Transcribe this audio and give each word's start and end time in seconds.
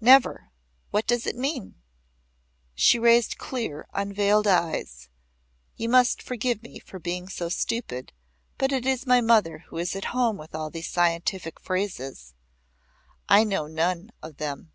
"Never. 0.00 0.50
What 0.90 1.06
does 1.06 1.28
it 1.28 1.36
mean?" 1.36 1.76
She 2.74 2.98
raised 2.98 3.38
clear 3.38 3.86
unveiled 3.94 4.48
eyes. 4.48 5.08
"You 5.76 5.88
must 5.88 6.20
forgive 6.22 6.60
me 6.64 6.80
for 6.80 6.98
being 6.98 7.28
so 7.28 7.48
stupid, 7.48 8.12
but 8.58 8.72
it 8.72 8.84
is 8.84 9.06
my 9.06 9.20
mother 9.20 9.58
who 9.68 9.76
is 9.78 9.94
at 9.94 10.06
home 10.06 10.36
with 10.38 10.56
all 10.56 10.70
these 10.70 10.88
scientific 10.90 11.60
phrases. 11.60 12.34
I 13.28 13.44
know 13.44 13.68
none 13.68 14.10
of 14.24 14.38
them." 14.38 14.72